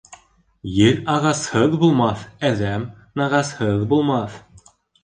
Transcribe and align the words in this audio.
Ер 0.85 0.95
ағасһыҙ 1.17 1.77
булмаҫ, 1.83 2.25
әҙәм 2.51 2.89
нағасһыҙ 3.23 3.89
булмаҫ. 3.95 4.43